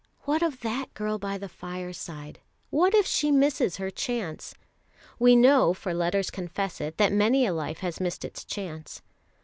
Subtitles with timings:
[0.23, 2.39] What of that girl by the fireside?
[2.71, 4.55] What if she misses her chance?
[5.19, 9.03] We know, for letters confess it, that many a life has missed its chance.